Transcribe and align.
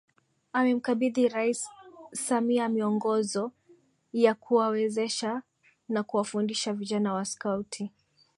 Amemkabidhi 0.59 1.25
Rais 1.29 1.69
Samia 2.13 2.69
Miongozo 2.69 3.51
ya 4.13 4.33
kuwawezesha 4.33 5.41
na 5.89 6.03
kuwafundisha 6.03 6.73
vijana 6.73 7.13
wa 7.13 7.25
Skauti 7.25 7.91